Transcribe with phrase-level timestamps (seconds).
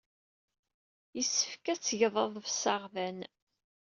[1.15, 3.19] Yessefk ad tgeḍ aḍefs aɣdan.